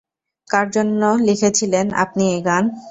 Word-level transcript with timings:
কার 0.47 0.67
জন্য 0.75 1.01
লিখেছিলেন 1.27 1.85
আপনি 2.03 2.23
এই 2.33 2.41
গান? 2.47 2.63